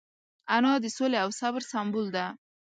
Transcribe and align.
انا 0.55 0.73
د 0.83 0.85
سولې 0.97 1.17
او 1.23 1.29
صبر 1.39 1.61
سمبول 1.71 2.07
ده 2.15 2.25